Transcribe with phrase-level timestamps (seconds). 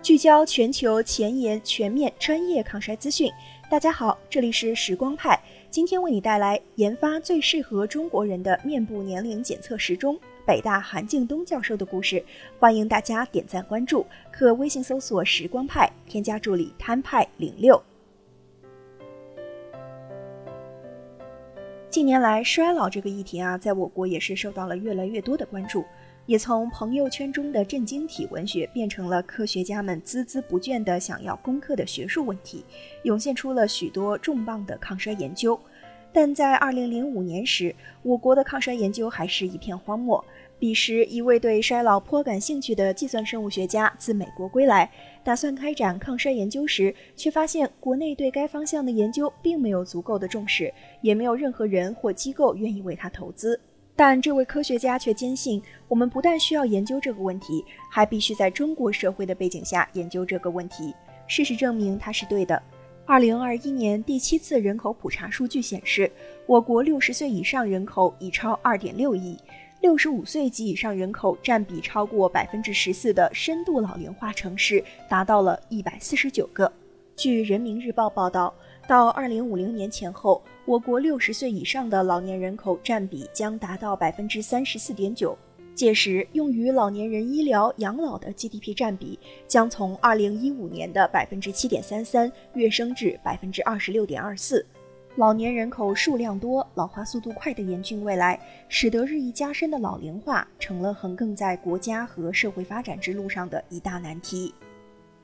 [0.00, 3.30] 聚焦全球前沿、全面、专业抗衰资讯。
[3.68, 5.38] 大家好，这里是时光派，
[5.70, 12.24] 今天为你带来研发最适合中国人的面部年龄检测时钟——北大韩敬东教授的故事。
[12.58, 17.80] 欢迎大家点赞关注，可微信搜索“时光派”，添加助理摊派零六。
[21.90, 25.84] 近年来，衰老这个议题啊，在我国也是受到了越来越多的关注。
[26.28, 32.62] 也从朋友圈中的震惊体文学变成了科学家们孜孜不倦地想要攻克的学术问题，
[33.04, 35.58] 涌现出了许多重磅的抗衰研究。
[36.12, 40.22] 但在2005年时，我国的抗衰研究还是一片荒漠。
[40.58, 44.90] 彼时，一位对衰老颇感兴趣的计算生物学家自美国归来，
[45.24, 53.58] 打算开展抗衰研究时，却发现国内对该方向的研究并没有足够的重视，也没有任何人或机构愿意为他投资。
[53.98, 60.94] 但这位科学家却坚信，我们不但需要研究这个问题，还必须在中国社会的背景下研究这个问题。
[61.26, 62.62] 事实证明他是对的。
[63.04, 66.08] 二零二一年第七次人口普查数据显示，
[66.46, 69.36] 我国六十岁以上人口已超二点六亿，
[69.80, 76.72] 六十五岁及以上人口占比超过百分之十四的深度老龄化城市达到了一百四十九个。
[77.16, 78.54] 据人民日报报道。
[78.88, 85.36] 到二零五零年前后，我国六十岁以上的老年人口占比将达到百分之三十四点九。
[85.74, 94.64] 届时，用于老年人医疗养老的 GDP 占比将从二零一五年的百分之七点三三跃升至百分之二十六点二四。
[95.16, 104.54] 老年人口数量多、老化速度快的严峻未来，使得日益加深的老龄化成了横亘在国家和社会发展之路上的一大难题。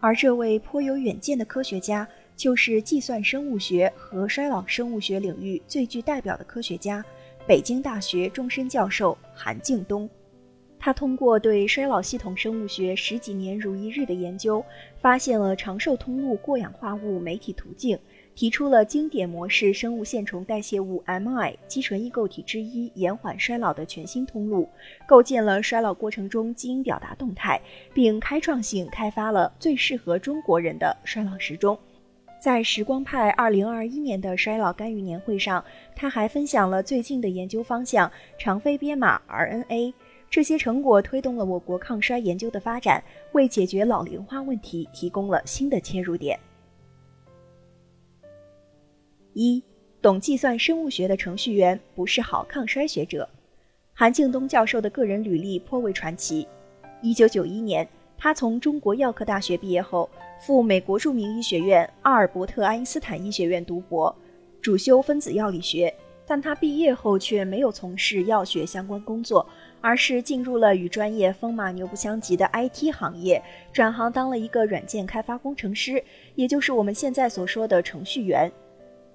[0.00, 2.08] 而这位颇有远见的科学家。
[2.36, 7.04] 就是计算生物学和衰老生物学领域最具代表的科学家，
[7.46, 10.08] 北京大学终身教授韩敬东。
[10.78, 14.64] 他通过对衰老系统生物学十几年如一日的研究，
[15.00, 17.96] 发现了长寿通路过氧化物酶体途径，
[18.34, 24.68] 提出了经典模式生物线虫代谢物 MI 肌醇异构体之一延缓衰老的全新通路，
[25.06, 27.60] 构建了衰老过程中基因表达动态，
[27.94, 31.78] 并开创性开发了最适合中国人的衰老时钟。
[32.42, 35.64] 在时光派二零二一年的衰老干预年会上，
[35.94, 39.94] 他还分享了最近的研究方向——长非编码 RNA。
[40.28, 46.36] 这些成果推动了我国抗衰研究的发展，为解决老龄化问题提供了新的切入点。
[49.34, 49.62] 一，
[50.00, 53.28] 懂计算生物学的程序员不是好抗衰学者。
[53.92, 56.48] 韩敬东教授的个人履历颇为传奇。
[57.02, 57.88] 一九九一年。
[58.18, 60.08] 他从中国药科大学毕业后，
[60.44, 64.12] 赴美国著名医学院阿尔伯特·爱因斯坦医学院读博，
[64.60, 65.94] 主修分子药理学。
[66.26, 69.46] 但他毕业后却没有从事药学相关工作，
[69.80, 73.40] 而是进入了与专业风马牛不相及的 IT 行业，
[73.72, 76.02] 转行当了一个软件开发工程师，
[76.34, 78.50] 也就是我们现在所说的程序员。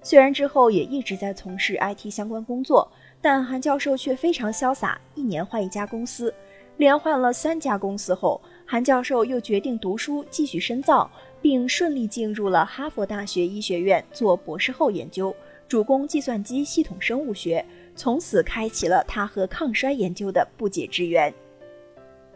[0.00, 2.90] 虽然之后也一直在从事 IT 相关工作，
[3.20, 6.32] 但韩教授却非常潇洒，一年换一家公司，
[6.78, 8.40] 连换了三家公司后。
[8.70, 15.34] 韩教授又决定读书继续深造，并顺利进入了哈佛大学医学院做博士后研究，
[15.66, 17.64] 主攻计算机系统生物学，
[17.96, 21.32] 从此开启了他和抗衰研究的不解之缘。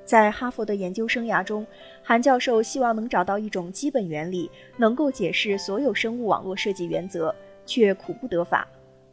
[0.06, 1.66] 在哈佛的研究生涯中，
[2.03, 7.34] 韩教授希望能找到一种基本原理，能够解释所有生物网络设计原则，
[7.66, 8.66] 却苦不得法。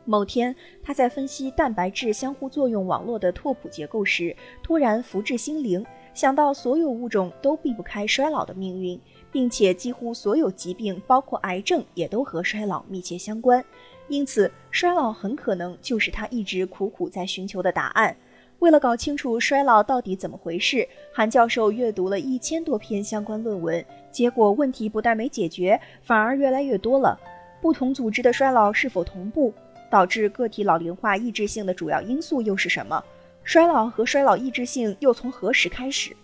[0.05, 5.85] 某天，他在分析蛋白质相互作用网络的拓扑结构时，突然福至心灵。
[6.19, 8.99] 想到所有物种都避不开衰老的命运，
[9.31, 13.63] 并且几乎所有疾病，包括癌症，也都和衰老密切相关，
[14.09, 18.13] 因此衰老很可能就是他一直苦苦在寻求的答案。
[18.59, 27.17] 为了搞清楚衰老到底怎么回事，韩教授阅读了一千多篇相关论文，结果问题不但没解决，反而越来越多了。
[27.61, 29.53] 不同组织的衰老是否同步？
[29.89, 33.01] 导致个体老龄化抑制性的主要因素又是什么？
[33.49, 36.15] 衰老和衰老抑制性又从何时开始？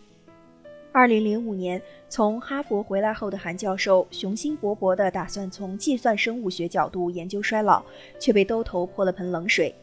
[0.92, 7.84] 二零零五年从哈佛回来后的韩教授雄心勃勃地打算从计算生物学角度研究衰老，
[8.20, 9.74] 却被兜头泼了盆冷水。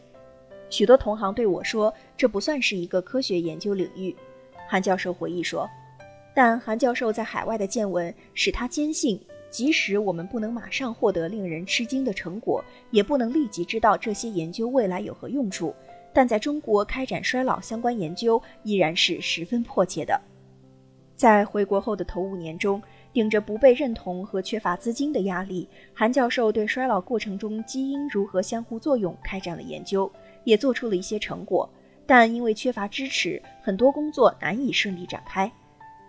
[0.70, 4.14] 许多同行对我说：“这不算是一个科学研究领域。”
[4.70, 5.68] 韩教授回忆说
[6.36, 15.74] ：“但韩教授在海外的见闻使他坚信，即使我们不能马上获得令人吃惊的成果，也不能立即知道这些研究未来有何用处。”
[16.12, 20.20] 但在中国开展衰老相关研究依然是十分迫切的。
[21.16, 22.82] 在回国后的头五年中，
[23.12, 30.10] 顶着不被认同和缺乏资金的压力，韩教授对衰老过程中基因如何相互作用开展了研究，
[30.44, 31.68] 也做出了一些成果。
[32.04, 35.50] 但因为缺乏支持，很多工作难以顺利展开。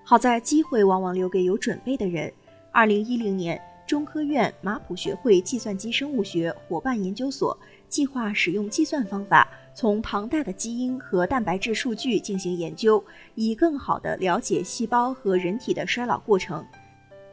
[0.04, 2.34] 好在机会往往留给有准备的人。
[2.72, 7.56] 二零一零年，中科院马普学会计算机生物学伙伴研究所
[7.88, 13.04] 计划使用计算方法，从庞大的基因和蛋白质数据进行研究，
[13.36, 16.64] 以更好地了解细胞和人体的衰老过程。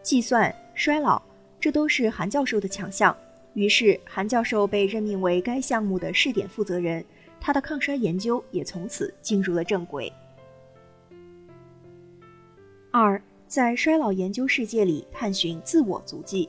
[0.03, 1.21] 计算衰老，
[1.61, 3.15] 这都是韩教授的强项。
[3.53, 7.05] 于是，韩教授被任命为该项目的试点负责人，
[7.41, 10.11] 他的抗衰研究也从此进入了正轨。
[12.91, 16.49] 二，在衰老研究世界里探寻自我足迹。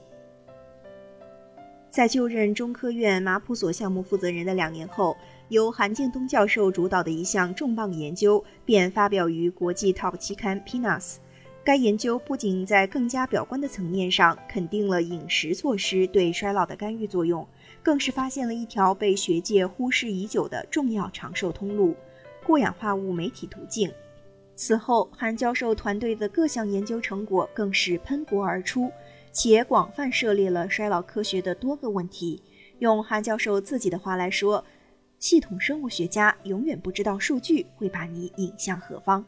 [1.90, 5.18] 在就任中科院马普所项目负责人的两年后，
[5.52, 11.18] 由韩敬东教授主导的一项重磅研究便发表于国际 TOP 期刊 pinas。
[11.62, 17.46] 该研究不仅在更加表观的层面上肯定了饮食措施对衰老的干预作用，
[17.84, 21.94] 更是发现了一条被学界忽视已久的重要长寿通路——
[22.48, 23.92] 过氧化物酶体途径。
[24.56, 28.90] 此后，韩教授团队的各项研究成果更是喷薄而出，
[29.34, 32.42] 且广泛涉猎了衰老科学的多个问题。
[32.80, 34.64] 用韩教授自己的话来说
[35.22, 39.26] ：“系统生物学家永远不知道数据会把你引向何方。”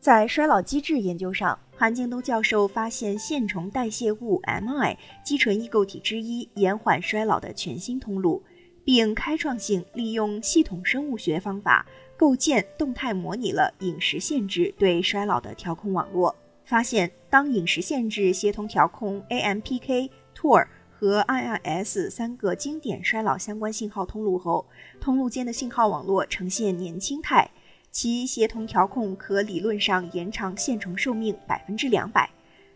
[0.00, 8.42] 在衰老机制研究上，韩敬东教授发现线虫代谢物 MI 基醇异构体之一延缓衰老的全新通路，
[8.82, 11.86] 并开创性利用系统生物学方法
[12.16, 16.34] 构建、动态模拟了饮食限制对衰老的调控网络。
[16.64, 20.66] 发现，当饮食限制协同调控 AMPK、TOR
[21.00, 24.66] 和 IRS 三个经典衰老相关信号通路后，
[25.00, 27.50] 通路间的信号网络呈现年轻态。
[27.90, 32.28] 其协同调控可理论上延长线虫寿命百分之两百。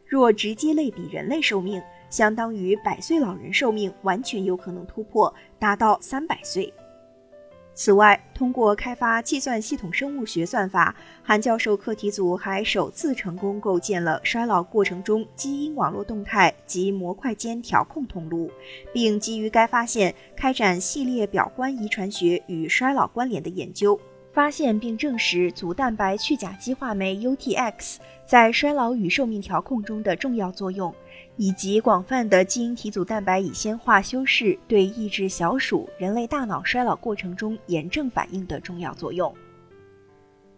[0.07, 6.73] 若直接类比人类寿命，相当于百岁老人寿命完全有可能突破，达到三百岁。
[7.75, 10.95] 此外，通过开发计算系统生物学算法，
[11.25, 18.49] 韩教授课题组还首次成功构建了衰老过程中基因网络动态及模块间调控通路，
[18.93, 23.99] 并基于该发现开展系列表观遗传学与衰老关联的研究。
[24.33, 30.93] 发现并证实组蛋白去甲基化酶 UTX 在衰老与寿命调控中的重要作用，
[31.37, 39.35] 以及广泛的基因体组蛋白乙酰化修饰对抑制小鼠人类大脑衰老过程中炎症反应的重要作用。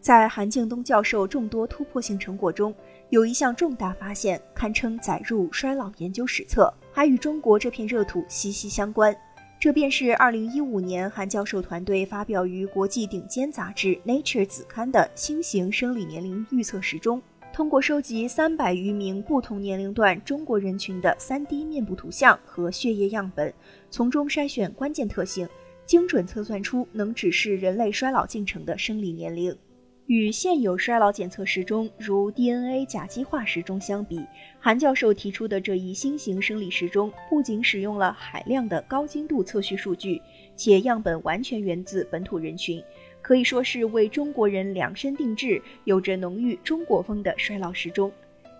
[0.01, 2.73] 在韩敬东教授众多突破性成果中，
[3.09, 9.17] 有一项重大发现堪称载入衰老研究史册，还与中国这片热土息息相关。
[9.59, 17.21] 这便是2015年韩教授团队发表于国际顶尖杂志《Nature》子刊的新型生理年龄预测时钟。
[17.57, 23.51] 通过收集300余名不同年龄段中国人群的 3D 面部图像和血液样本，
[23.89, 25.49] 从中筛选关键特性，
[25.87, 29.57] 精准测算出能指示人类衰老进程的生理年龄。
[30.05, 34.21] 与现有衰老检测时钟，如 DNA 甲基化时钟相比，
[34.61, 40.21] 韩教授提出的这一新型生理时钟不仅使用了海量的高精度测序数据，
[40.55, 42.81] 且样本完全源自本土人群，
[43.27, 48.13] 可以说是为中国人量身定制、有着浓郁中国风的衰老时钟，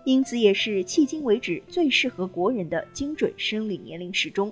[0.03, 4.51] 因此也是迄今为止最适合国人的精准生理年龄时钟。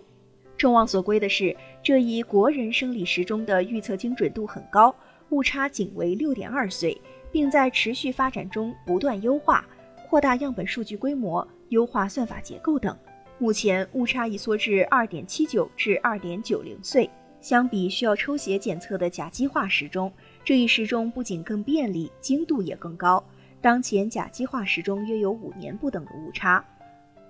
[0.55, 1.53] 众望所归的是，
[1.83, 4.95] 这一国人生理时钟的预测精准度很高。
[5.31, 6.97] 误差仅为六点二岁，
[7.29, 9.67] 并在持续发展中不断优化、
[10.07, 12.97] 扩大样本数据规模、优化算法结构等。
[13.37, 17.09] 目前误差已缩至二点七九至二点九零岁。
[17.45, 20.11] 相比需要抽血检测的甲基化时钟，
[20.43, 23.23] 这一时钟不仅更便利，精度也更高。
[23.61, 26.65] 当前甲基化时钟约有五年不等的误差。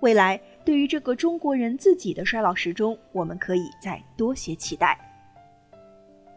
[0.00, 4.98] 未来对于这个中国人自己的衰老时钟，我们可以再多些期待。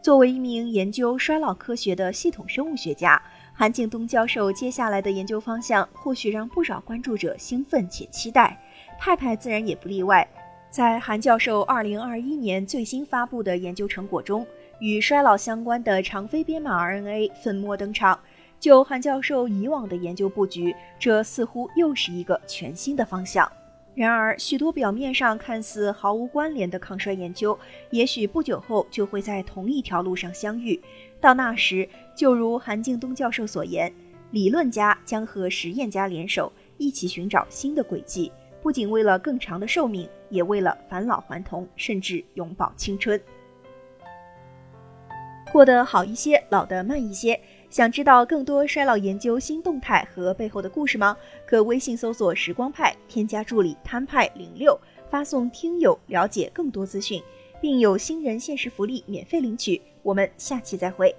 [0.02, 3.22] 作为一名研究衰老科学的系统生物学家，
[3.54, 8.60] 韩敬东教授接下来的研究方向或许让不少关注者兴奋且期待。
[8.98, 10.28] 派派自然也不例外。
[10.70, 14.46] 在韩教授2021年最新发布的研究成果中，
[14.78, 18.18] 与衰老相关的长非编码 RNA 粉末登场。
[18.60, 23.50] 就韩教授以往的研究布局，这似乎又是一个全新的方向。
[23.96, 27.58] 然而，许多表面上看似毫无关联的抗衰研究，
[27.90, 30.80] 也许不久后就会在同一条路上相遇。
[31.20, 33.92] 到那时，就如韩敬东教授所言，
[34.30, 38.30] 理论家将和实验家联手，一起寻找新的轨迹，
[38.62, 43.20] 不仅为了更长的寿命，也为了返老还童，甚至永葆青春。
[45.52, 47.40] 过得好一些，老得慢一些。
[47.70, 51.16] 想知道更多衰老研究新动态和背后的故事吗？
[51.46, 57.22] 可微信搜索“时光派”，添加助理摊派零六，发送“听友”了解更多资讯，
[57.60, 59.80] 并有新人限时福利免费领取。
[60.02, 61.14] 我们下期再会。